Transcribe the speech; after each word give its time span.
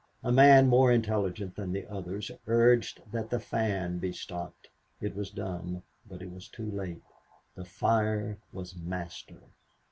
A 0.23 0.31
man 0.31 0.67
more 0.67 0.91
intelligent 0.91 1.55
than 1.55 1.73
the 1.73 1.85
others 1.87 2.31
urged 2.47 3.03
that 3.11 3.29
the 3.29 3.39
fan 3.39 3.99
be 3.99 4.11
stopped. 4.11 4.67
It 4.99 5.15
was 5.15 5.29
done, 5.29 5.83
but 6.09 6.23
it 6.23 6.31
was 6.31 6.47
too 6.47 6.71
late. 6.71 7.03
The 7.53 7.65
fire 7.65 8.39
was 8.51 8.75
master. 8.75 9.43